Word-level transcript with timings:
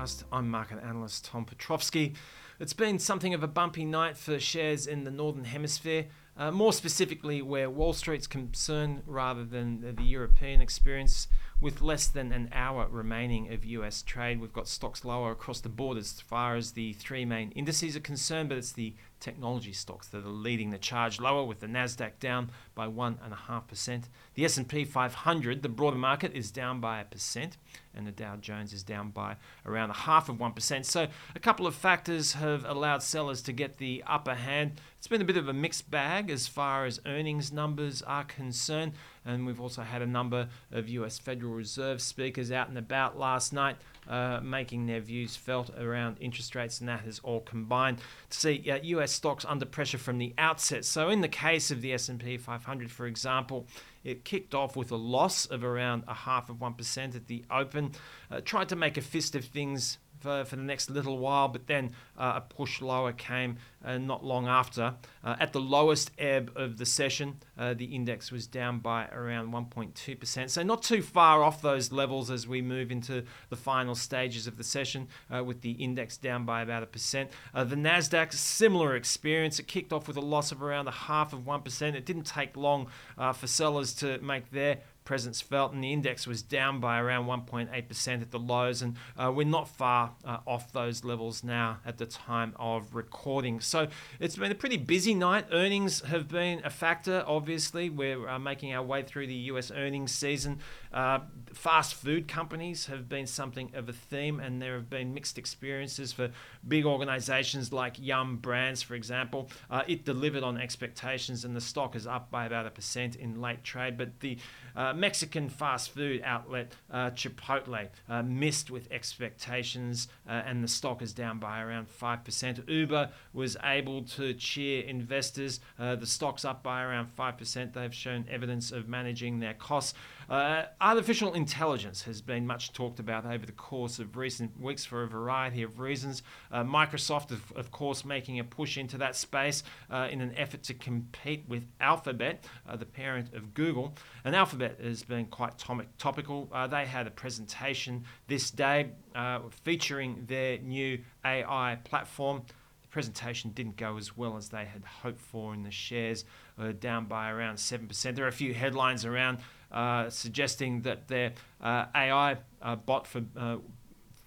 podcast. 0.00 0.24
I'm 0.32 0.50
market 0.50 0.78
analyst 0.82 1.24
Tom 1.26 1.44
Petrovsky. 1.44 2.14
It's 2.58 2.72
been 2.72 2.98
something 2.98 3.34
of 3.34 3.42
a 3.42 3.48
bumpy 3.48 3.84
night 3.84 4.16
for 4.16 4.38
shares 4.38 4.86
in 4.86 5.04
the 5.04 5.10
Northern 5.10 5.44
Hemisphere, 5.44 6.06
uh, 6.36 6.50
more 6.50 6.72
specifically 6.72 7.42
where 7.42 7.70
Wall 7.70 7.92
Street's 7.92 8.26
concerned 8.26 9.02
rather 9.06 9.44
than 9.44 9.94
the 9.96 10.02
European 10.02 10.60
experience. 10.60 11.28
With 11.60 11.82
less 11.82 12.06
than 12.06 12.32
an 12.32 12.48
hour 12.54 12.88
remaining 12.88 13.52
of 13.52 13.66
US 13.66 14.00
trade, 14.00 14.40
we've 14.40 14.52
got 14.52 14.66
stocks 14.66 15.04
lower 15.04 15.30
across 15.30 15.60
the 15.60 15.68
board 15.68 15.98
as 15.98 16.18
far 16.18 16.56
as 16.56 16.72
the 16.72 16.94
three 16.94 17.26
main 17.26 17.50
indices 17.50 17.94
are 17.94 18.00
concerned, 18.00 18.48
but 18.48 18.56
it's 18.56 18.72
the 18.72 18.94
technology 19.20 19.74
stocks 19.74 20.08
that 20.08 20.24
are 20.24 20.30
leading 20.30 20.70
the 20.70 20.78
charge 20.78 21.20
lower 21.20 21.44
with 21.44 21.60
the 21.60 21.66
Nasdaq 21.66 22.12
down 22.18 22.50
by 22.74 22.86
1.5%. 22.86 24.04
The 24.34 24.44
S&P 24.46 24.86
500, 24.86 25.62
the 25.62 25.68
broader 25.68 25.98
market, 25.98 26.32
is 26.34 26.50
down 26.50 26.80
by 26.80 26.98
a 26.98 27.04
percent 27.04 27.58
and 27.94 28.06
the 28.06 28.12
Dow 28.12 28.36
Jones 28.36 28.72
is 28.72 28.82
down 28.82 29.10
by 29.10 29.36
around 29.66 29.90
a 29.90 29.94
half 29.94 30.28
of 30.28 30.36
1%. 30.36 30.84
So 30.84 31.08
a 31.34 31.40
couple 31.40 31.66
of 31.66 31.74
factors 31.74 32.34
have 32.34 32.64
allowed 32.64 33.02
sellers 33.02 33.42
to 33.42 33.52
get 33.52 33.76
the 33.76 34.02
upper 34.06 34.34
hand. 34.34 34.80
It's 34.96 35.08
been 35.08 35.20
a 35.20 35.26
bit 35.26 35.36
of 35.36 35.48
a 35.48 35.52
mixed 35.52 35.90
bag 35.90 36.30
as 36.30 36.46
far 36.46 36.86
as 36.86 37.00
earnings 37.04 37.52
numbers 37.52 38.00
are 38.02 38.24
concerned. 38.24 38.92
And 39.24 39.46
we've 39.46 39.60
also 39.60 39.82
had 39.82 40.02
a 40.02 40.06
number 40.06 40.48
of 40.72 40.88
US 40.88 41.18
Federal 41.18 41.52
Reserve 41.52 42.00
speakers 42.00 42.50
out 42.50 42.68
and 42.68 42.78
about 42.78 43.18
last 43.18 43.52
night 43.52 43.76
uh, 44.08 44.40
making 44.42 44.86
their 44.86 45.00
views 45.00 45.36
felt 45.36 45.70
around 45.78 46.16
interest 46.20 46.54
rates, 46.54 46.80
and 46.80 46.88
that 46.88 47.00
has 47.00 47.20
all 47.20 47.40
combined 47.40 47.98
to 48.30 48.38
see 48.38 48.70
uh, 48.70 48.78
US 48.82 49.12
stocks 49.12 49.44
under 49.46 49.66
pressure 49.66 49.98
from 49.98 50.18
the 50.18 50.34
outset. 50.38 50.84
So, 50.84 51.10
in 51.10 51.20
the 51.20 51.28
case 51.28 51.70
of 51.70 51.80
the 51.80 51.92
S&P 51.92 52.36
500, 52.36 52.90
for 52.90 53.06
example, 53.06 53.66
it 54.02 54.24
kicked 54.24 54.54
off 54.54 54.74
with 54.74 54.90
a 54.90 54.96
loss 54.96 55.46
of 55.46 55.62
around 55.62 56.04
a 56.08 56.14
half 56.14 56.48
of 56.48 56.56
1% 56.56 57.14
at 57.14 57.26
the 57.26 57.44
open, 57.50 57.92
uh, 58.30 58.40
tried 58.40 58.68
to 58.70 58.76
make 58.76 58.96
a 58.96 59.02
fist 59.02 59.34
of 59.34 59.44
things 59.44 59.98
for, 60.20 60.44
for 60.44 60.56
the 60.56 60.62
next 60.62 60.90
little 60.90 61.18
while, 61.18 61.48
but 61.48 61.66
then 61.66 61.92
uh, 62.16 62.34
a 62.36 62.40
push 62.40 62.80
lower 62.80 63.12
came 63.12 63.56
uh, 63.84 63.98
not 63.98 64.24
long 64.24 64.46
after. 64.46 64.94
Uh, 65.24 65.36
at 65.40 65.52
the 65.52 65.60
lowest 65.60 66.10
ebb 66.18 66.52
of 66.54 66.78
the 66.78 66.86
session, 66.86 67.36
the 67.76 67.84
index 67.84 68.32
was 68.32 68.46
down 68.46 68.78
by 68.78 69.06
around 69.08 69.52
1.2%. 69.52 70.50
So, 70.50 70.62
not 70.62 70.82
too 70.82 71.02
far 71.02 71.42
off 71.42 71.60
those 71.60 71.92
levels 71.92 72.30
as 72.30 72.46
we 72.46 72.62
move 72.62 72.90
into 72.90 73.24
the 73.50 73.56
final 73.56 73.94
stages 73.94 74.46
of 74.46 74.56
the 74.56 74.64
session, 74.64 75.08
with 75.44 75.60
the 75.60 75.72
index 75.72 76.16
down 76.16 76.44
by 76.44 76.62
about 76.62 76.82
a 76.82 76.86
percent. 76.86 77.30
The 77.54 77.76
NASDAQ, 77.76 78.32
similar 78.32 78.96
experience. 78.96 79.58
It 79.58 79.66
kicked 79.66 79.92
off 79.92 80.08
with 80.08 80.16
a 80.16 80.22
loss 80.22 80.52
of 80.52 80.62
around 80.62 80.88
a 80.88 80.92
half 80.92 81.32
of 81.32 81.40
1%. 81.40 81.94
It 81.94 82.06
didn't 82.06 82.24
take 82.24 82.56
long 82.56 82.86
for 83.34 83.46
sellers 83.46 83.92
to 83.94 84.18
make 84.18 84.50
their 84.50 84.78
presence 85.10 85.40
felt, 85.40 85.72
and 85.72 85.82
the 85.82 85.92
index 85.92 86.24
was 86.24 86.40
down 86.40 86.78
by 86.78 87.00
around 87.00 87.26
1.8% 87.26 88.22
at 88.22 88.30
the 88.30 88.38
lows, 88.38 88.80
and 88.80 88.94
uh, 89.18 89.32
we're 89.34 89.44
not 89.44 89.66
far 89.66 90.12
uh, 90.24 90.38
off 90.46 90.72
those 90.72 91.02
levels 91.02 91.42
now 91.42 91.78
at 91.84 91.98
the 91.98 92.06
time 92.06 92.54
of 92.60 92.94
recording. 92.94 93.58
So 93.58 93.88
it's 94.20 94.36
been 94.36 94.52
a 94.52 94.54
pretty 94.54 94.76
busy 94.76 95.12
night. 95.12 95.46
Earnings 95.50 96.02
have 96.02 96.28
been 96.28 96.60
a 96.64 96.70
factor, 96.70 97.24
obviously. 97.26 97.90
We're 97.90 98.28
uh, 98.28 98.38
making 98.38 98.72
our 98.72 98.84
way 98.84 99.02
through 99.02 99.26
the 99.26 99.34
US 99.34 99.72
earnings 99.72 100.12
season. 100.12 100.60
Uh, 100.92 101.20
fast 101.52 101.94
food 101.94 102.26
companies 102.26 102.86
have 102.86 103.08
been 103.08 103.26
something 103.26 103.70
of 103.74 103.88
a 103.88 103.92
theme, 103.92 104.40
and 104.40 104.60
there 104.60 104.74
have 104.74 104.90
been 104.90 105.14
mixed 105.14 105.38
experiences 105.38 106.12
for 106.12 106.30
big 106.66 106.84
organizations 106.84 107.72
like 107.72 107.96
Yum 107.98 108.36
Brands, 108.36 108.82
for 108.82 108.94
example. 108.94 109.48
Uh, 109.70 109.82
it 109.86 110.04
delivered 110.04 110.42
on 110.42 110.56
expectations, 110.56 111.44
and 111.44 111.54
the 111.54 111.60
stock 111.60 111.94
is 111.94 112.06
up 112.06 112.30
by 112.30 112.46
about 112.46 112.66
a 112.66 112.70
percent 112.70 113.16
in 113.16 113.40
late 113.40 113.62
trade, 113.62 113.96
but 113.96 114.20
the 114.20 114.38
uh, 114.76 114.92
Mexican 114.92 115.48
fast 115.48 115.90
food 115.90 116.22
outlet 116.24 116.72
uh, 116.90 117.10
Chipotle 117.10 117.88
uh, 118.08 118.22
missed 118.22 118.70
with 118.70 118.90
expectations 118.90 120.08
uh, 120.28 120.42
and 120.46 120.62
the 120.62 120.68
stock 120.68 121.02
is 121.02 121.12
down 121.12 121.38
by 121.38 121.60
around 121.60 121.88
5%. 121.88 122.68
Uber 122.68 123.10
was 123.32 123.56
able 123.64 124.02
to 124.02 124.34
cheer 124.34 124.84
investors. 124.84 125.60
The 125.78 126.06
stock's 126.06 126.44
up 126.44 126.62
by 126.62 126.82
around 126.82 127.08
5%. 127.16 127.72
They've 127.72 127.94
shown 127.94 128.24
evidence 128.30 128.72
of 128.72 128.88
managing 128.88 129.40
their 129.40 129.54
costs. 129.54 129.94
Uh, 130.30 130.66
artificial 130.80 131.34
intelligence 131.34 132.02
has 132.02 132.22
been 132.22 132.46
much 132.46 132.72
talked 132.72 133.00
about 133.00 133.26
over 133.26 133.44
the 133.44 133.52
course 133.52 133.98
of 133.98 134.16
recent 134.16 134.60
weeks 134.60 134.84
for 134.84 135.02
a 135.02 135.08
variety 135.08 135.62
of 135.62 135.80
reasons. 135.80 136.22
Microsoft, 136.52 137.32
of, 137.32 137.52
of, 137.56 137.72
course, 137.72 138.04
making 138.04 138.38
a 138.38 138.44
push 138.44 138.78
into 138.78 138.96
that 138.96 139.16
space 139.16 139.64
in 139.90 140.20
an 140.20 140.32
effort 140.36 140.62
to 140.62 140.74
compete 140.74 141.44
with 141.48 141.66
Alphabet, 141.80 142.44
the 142.76 142.86
parent 142.86 143.34
of 143.34 143.54
Google. 143.54 143.92
And 144.24 144.36
Alphabet 144.36 144.78
has 144.80 145.02
been 145.02 145.26
quite 145.26 145.58
topical. 145.98 146.48
Uh, 146.52 146.68
they 146.68 146.86
had 146.86 147.08
a 147.08 147.10
presentation 147.10 148.04
this 148.28 148.50
day 148.50 148.90
uh, 149.14 149.40
featuring 149.64 150.24
their 150.26 150.58
new 150.58 151.00
AI 151.24 151.78
platform. 151.84 152.42
Presentation 152.90 153.50
didn't 153.50 153.76
go 153.76 153.96
as 153.96 154.16
well 154.16 154.36
as 154.36 154.48
they 154.48 154.64
had 154.64 154.84
hoped 154.84 155.20
for, 155.20 155.52
and 155.52 155.64
the 155.64 155.70
shares 155.70 156.24
are 156.58 156.72
down 156.72 157.06
by 157.06 157.30
around 157.30 157.56
7%. 157.56 158.14
There 158.14 158.24
are 158.24 158.28
a 158.28 158.32
few 158.32 158.52
headlines 158.52 159.04
around 159.04 159.38
uh, 159.70 160.10
suggesting 160.10 160.82
that 160.82 161.08
their 161.08 161.32
uh, 161.60 161.86
AI 161.94 162.36
uh, 162.60 162.76
bot 162.76 163.06
for 163.06 163.22
uh, 163.36 163.56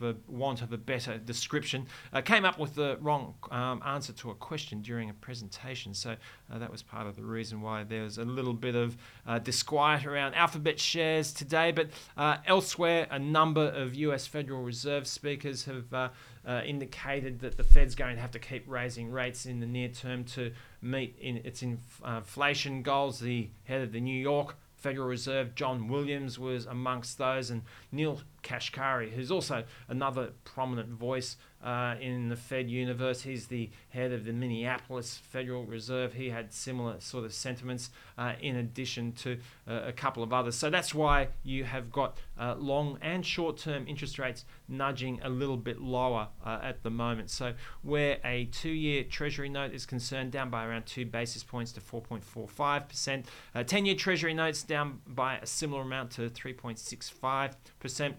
for 0.03 0.15
want 0.27 0.61
of 0.61 0.73
a 0.73 0.77
better 0.77 1.17
description, 1.17 1.87
uh, 2.11 2.19
came 2.19 2.43
up 2.43 2.59
with 2.59 2.75
the 2.75 2.97
wrong 2.99 3.35
um, 3.51 3.81
answer 3.85 4.11
to 4.11 4.31
a 4.31 4.35
question 4.35 4.81
during 4.81 5.09
a 5.09 5.13
presentation. 5.13 5.93
So 5.93 6.17
uh, 6.51 6.59
that 6.59 6.69
was 6.69 6.83
part 6.83 7.07
of 7.07 7.15
the 7.15 7.23
reason 7.23 7.61
why 7.61 7.85
there 7.85 8.03
was 8.03 8.17
a 8.17 8.25
little 8.25 8.53
bit 8.53 8.75
of 8.75 8.97
uh, 9.25 9.39
disquiet 9.39 10.05
around 10.05 10.33
Alphabet 10.33 10.77
shares 10.77 11.31
today. 11.31 11.71
But 11.71 11.91
uh, 12.17 12.37
elsewhere, 12.45 13.07
a 13.11 13.19
number 13.19 13.65
of 13.69 13.95
US 13.95 14.27
Federal 14.27 14.61
Reserve 14.61 15.07
speakers 15.07 15.63
have 15.63 15.93
uh, 15.93 16.09
uh, 16.45 16.61
indicated 16.65 17.39
that 17.39 17.55
the 17.55 17.63
Fed's 17.63 17.95
going 17.95 18.15
to 18.17 18.21
have 18.21 18.31
to 18.31 18.39
keep 18.39 18.65
raising 18.67 19.09
rates 19.09 19.45
in 19.45 19.61
the 19.61 19.65
near 19.65 19.87
term 19.87 20.25
to 20.25 20.51
meet 20.81 21.17
in 21.17 21.37
its 21.45 21.63
inflation 21.63 22.81
goals. 22.81 23.21
The 23.21 23.49
head 23.63 23.81
of 23.81 23.93
the 23.93 24.01
New 24.01 24.19
York 24.19 24.57
Federal 24.83 25.07
Reserve, 25.07 25.55
John 25.55 25.87
Williams, 25.87 26.37
was 26.37 26.65
amongst 26.65 27.17
those, 27.17 27.49
and 27.49 27.61
Neel 27.89 28.19
Kashkari, 28.43 29.11
who's 29.11 29.31
also 29.31 29.63
another 29.87 30.33
prominent 30.43 30.89
voice 30.89 31.37
uh, 31.63 31.95
in 31.99 32.29
the 32.29 32.35
Fed 32.35 32.69
universe. 32.69 33.21
He's 33.21 33.47
the 33.47 33.69
head 33.89 34.11
of 34.11 34.25
the 34.25 34.33
Minneapolis 34.33 35.17
Federal 35.29 35.63
Reserve. 35.65 36.13
He 36.13 36.29
had 36.29 36.53
similar 36.53 36.99
sort 36.99 37.25
of 37.25 37.33
sentiments 37.33 37.89
uh, 38.17 38.33
in 38.41 38.57
addition 38.57 39.13
to 39.13 39.37
uh, 39.67 39.81
a 39.85 39.93
couple 39.93 40.23
of 40.23 40.33
others. 40.33 40.55
So 40.55 40.69
that's 40.69 40.93
why 40.93 41.29
you 41.43 41.63
have 41.63 41.91
got 41.91 42.17
uh, 42.39 42.55
long 42.55 42.97
and 43.01 43.25
short 43.25 43.57
term 43.57 43.85
interest 43.87 44.19
rates 44.19 44.45
nudging 44.67 45.21
a 45.23 45.29
little 45.29 45.57
bit 45.57 45.79
lower 45.79 46.27
uh, 46.45 46.59
at 46.61 46.83
the 46.83 46.89
moment. 46.89 47.29
So 47.29 47.53
where 47.81 48.17
a 48.25 48.45
two 48.45 48.69
year 48.69 49.03
Treasury 49.03 49.49
note 49.49 49.73
is 49.73 49.85
concerned, 49.85 50.31
down 50.31 50.49
by 50.49 50.65
around 50.65 50.85
two 50.85 51.05
basis 51.05 51.43
points 51.43 51.71
to 51.73 51.81
4.45%. 51.81 53.25
10 53.65 53.85
year 53.85 53.95
Treasury 53.95 54.33
notes 54.33 54.63
down 54.63 54.99
by 55.07 55.37
a 55.37 55.45
similar 55.45 55.81
amount 55.81 56.11
to 56.11 56.29
3.65%. 56.29 58.13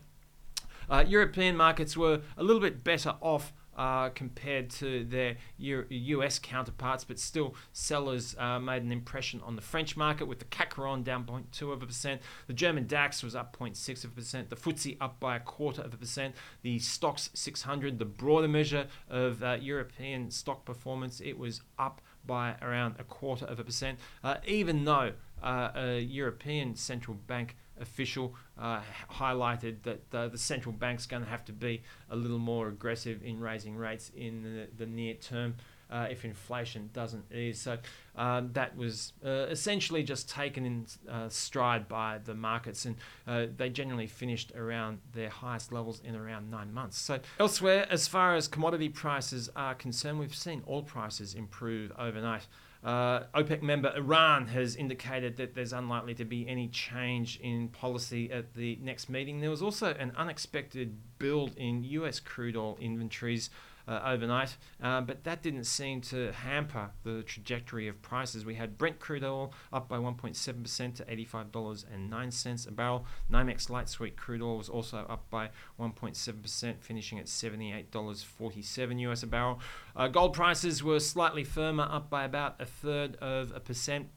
Uh, 0.88 1.04
European 1.06 1.56
markets 1.56 1.96
were 1.96 2.20
a 2.36 2.42
little 2.42 2.60
bit 2.60 2.84
better 2.84 3.14
off 3.20 3.52
uh, 3.76 4.08
compared 4.10 4.70
to 4.70 5.04
their 5.04 5.36
US 5.58 6.38
counterparts, 6.38 7.04
but 7.04 7.18
still 7.18 7.54
sellers 7.72 8.36
uh, 8.38 8.58
made 8.58 8.82
an 8.82 8.92
impression 8.92 9.40
on 9.44 9.56
the 9.56 9.62
French 9.62 9.96
market 9.96 10.26
with 10.26 10.38
the 10.38 10.44
CAC 10.46 11.04
down 11.04 11.24
0.2 11.24 11.72
of 11.72 11.82
a 11.82 11.86
percent. 11.86 12.20
The 12.46 12.52
German 12.52 12.86
DAX 12.86 13.22
was 13.22 13.34
up 13.34 13.56
0.6 13.56 14.04
of 14.04 14.12
a 14.12 14.14
percent. 14.14 14.50
The 14.50 14.56
FTSE 14.56 14.96
up 15.00 15.18
by 15.20 15.36
a 15.36 15.40
quarter 15.40 15.82
of 15.82 15.94
a 15.94 15.96
percent. 15.96 16.34
The 16.62 16.78
Stoxx 16.78 17.30
600, 17.34 17.98
the 17.98 18.04
broader 18.04 18.48
measure 18.48 18.86
of 19.08 19.42
uh, 19.42 19.58
European 19.60 20.30
stock 20.30 20.64
performance, 20.64 21.20
it 21.20 21.38
was 21.38 21.60
up 21.78 22.00
by 22.26 22.54
around 22.62 22.96
a 22.98 23.04
quarter 23.04 23.44
of 23.44 23.58
a 23.58 23.64
percent, 23.64 23.98
uh, 24.22 24.36
even 24.46 24.84
though 24.84 25.12
uh, 25.44 25.70
a 25.74 26.00
European 26.00 26.74
central 26.74 27.16
bank 27.26 27.56
official 27.80 28.34
uh, 28.58 28.80
highlighted 29.10 29.82
that 29.82 30.02
uh, 30.12 30.28
the 30.28 30.38
central 30.38 30.72
bank's 30.72 31.06
going 31.06 31.22
to 31.22 31.28
have 31.28 31.44
to 31.44 31.52
be 31.52 31.82
a 32.10 32.16
little 32.16 32.38
more 32.38 32.68
aggressive 32.68 33.22
in 33.22 33.40
raising 33.40 33.76
rates 33.76 34.10
in 34.16 34.42
the, 34.42 34.68
the 34.76 34.86
near 34.86 35.14
term 35.14 35.54
uh, 35.90 36.06
if 36.10 36.24
inflation 36.24 36.90
doesn't 36.92 37.24
ease. 37.32 37.60
So 37.60 37.78
um, 38.16 38.50
that 38.52 38.76
was 38.76 39.12
uh, 39.24 39.46
essentially 39.50 40.02
just 40.02 40.28
taken 40.28 40.64
in 40.64 40.86
uh, 41.08 41.28
stride 41.28 41.88
by 41.88 42.18
the 42.24 42.34
markets, 42.34 42.84
and 42.84 42.96
uh, 43.26 43.46
they 43.56 43.70
generally 43.70 44.06
finished 44.06 44.52
around 44.56 44.98
their 45.12 45.28
highest 45.28 45.72
levels 45.72 46.00
in 46.04 46.16
around 46.16 46.50
nine 46.50 46.72
months. 46.72 46.98
So 46.98 47.20
elsewhere, 47.38 47.86
as 47.90 48.08
far 48.08 48.34
as 48.34 48.48
commodity 48.48 48.88
prices 48.88 49.50
are 49.54 49.74
concerned, 49.74 50.18
we've 50.18 50.34
seen 50.34 50.62
oil 50.68 50.82
prices 50.82 51.34
improve 51.34 51.92
overnight. 51.98 52.46
Uh, 52.84 53.24
OPEC 53.34 53.62
member 53.62 53.90
Iran 53.96 54.48
has 54.48 54.76
indicated 54.76 55.38
that 55.38 55.54
there's 55.54 55.72
unlikely 55.72 56.14
to 56.16 56.24
be 56.26 56.46
any 56.46 56.68
change 56.68 57.40
in 57.40 57.68
policy 57.68 58.30
at 58.30 58.52
the 58.52 58.78
next 58.82 59.08
meeting. 59.08 59.40
There 59.40 59.48
was 59.48 59.62
also 59.62 59.94
an 59.94 60.12
unexpected 60.16 60.98
build 61.18 61.56
in 61.56 61.82
US 61.82 62.20
crude 62.20 62.56
oil 62.56 62.76
inventories 62.78 63.48
uh, 63.86 64.00
overnight, 64.04 64.56
uh, 64.82 65.00
but 65.00 65.24
that 65.24 65.42
didn't 65.42 65.64
seem 65.64 66.00
to 66.00 66.32
hamper 66.32 66.90
the 67.02 67.22
trajectory 67.22 67.88
of 67.88 68.00
prices. 68.02 68.44
We 68.44 68.54
had 68.54 68.78
Brent 68.78 68.98
crude 68.98 69.24
oil 69.24 69.52
up 69.72 69.88
by 69.88 69.98
1.7% 69.98 70.94
to 70.94 71.04
$85.09 71.04 72.66
a 72.66 72.70
barrel. 72.72 73.06
NYMEX 73.30 73.70
light 73.70 73.88
sweet 73.88 74.16
crude 74.16 74.42
oil 74.42 74.58
was 74.58 74.68
also 74.68 74.98
up 75.08 75.28
by 75.30 75.50
1.7%, 75.78 76.80
finishing 76.80 77.18
at 77.18 77.26
$78.47 77.26 79.00
US 79.00 79.22
a 79.22 79.26
barrel. 79.26 79.60
Uh, 79.96 80.08
gold 80.08 80.34
prices 80.34 80.82
were 80.82 81.00
slightly 81.00 81.44
firmer, 81.44 81.86
up 81.90 82.10
by 82.10 82.24
about 82.24 82.56
a 82.60 82.66
third 82.66 83.16
of 83.16 83.52
a 83.54 83.60
percent. 83.60 84.08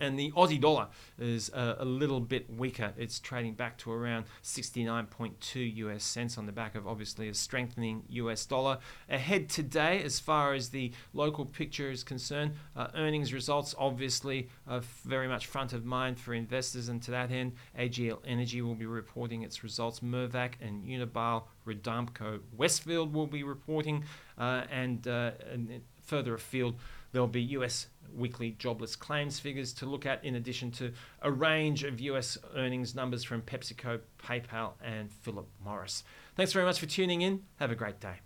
And 0.00 0.18
the 0.18 0.30
Aussie 0.32 0.60
dollar 0.60 0.88
is 1.18 1.50
a, 1.50 1.76
a, 1.80 1.84
little 1.84 2.20
bit 2.20 2.50
weaker. 2.50 2.92
It's 2.96 3.18
trading 3.18 3.54
back 3.54 3.78
to 3.78 3.92
around 3.92 4.26
69.2 4.42 5.76
US 5.76 6.04
cents 6.04 6.36
on 6.36 6.46
the 6.46 6.52
back 6.52 6.74
of 6.74 6.86
obviously 6.86 7.28
a 7.28 7.34
strengthening 7.34 8.02
US 8.08 8.44
dollar. 8.44 8.78
Ahead 9.08 9.48
today, 9.48 10.02
as 10.02 10.20
far 10.20 10.54
as 10.54 10.68
the 10.68 10.92
local 11.14 11.46
picture 11.46 11.90
is 11.90 12.02
concerned, 12.02 12.52
uh, 12.76 12.88
earnings 12.94 13.32
results 13.32 13.74
obviously 13.78 14.48
are 14.66 14.80
very 15.04 15.28
much 15.28 15.46
front 15.46 15.72
of 15.72 15.84
mind 15.84 16.18
for 16.18 16.34
investors. 16.34 16.88
And 16.88 17.02
to 17.02 17.10
that 17.12 17.30
end, 17.30 17.52
AGL 17.78 18.18
Energy 18.26 18.60
will 18.60 18.74
be 18.74 18.86
reporting 18.86 19.42
its 19.42 19.62
results. 19.62 20.00
Mirvac 20.00 20.52
and 20.60 20.84
Unibail 20.84 21.44
Rodamco 21.66 22.40
Westfield 22.56 23.14
will 23.14 23.26
be 23.26 23.42
reporting. 23.42 24.04
Uh, 24.38 24.64
and, 24.70 25.08
uh, 25.08 25.30
and 25.50 25.80
further 26.06 26.34
afield, 26.34 26.76
there'll 27.12 27.28
be 27.28 27.42
US 27.42 27.86
weekly 28.14 28.52
jobless 28.58 28.96
claims 28.96 29.38
figures 29.38 29.72
to 29.74 29.86
look 29.86 30.06
at, 30.06 30.24
in 30.24 30.36
addition 30.36 30.70
to 30.72 30.92
a 31.22 31.30
range 31.30 31.84
of 31.84 32.00
US 32.00 32.38
earnings 32.54 32.94
numbers 32.94 33.24
from 33.24 33.42
PepsiCo, 33.42 34.00
PayPal, 34.18 34.72
and 34.82 35.12
Philip 35.12 35.48
Morris. 35.64 36.04
Thanks 36.34 36.52
very 36.52 36.64
much 36.64 36.80
for 36.80 36.86
tuning 36.86 37.22
in. 37.22 37.42
Have 37.56 37.70
a 37.70 37.76
great 37.76 38.00
day. 38.00 38.25